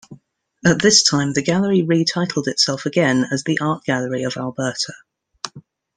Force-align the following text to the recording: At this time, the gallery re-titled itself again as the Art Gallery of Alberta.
At 0.65 0.81
this 0.81 1.03
time, 1.03 1.33
the 1.33 1.43
gallery 1.43 1.83
re-titled 1.83 2.47
itself 2.47 2.87
again 2.87 3.27
as 3.31 3.43
the 3.43 3.59
Art 3.59 3.83
Gallery 3.85 4.23
of 4.23 4.35
Alberta. 4.35 4.93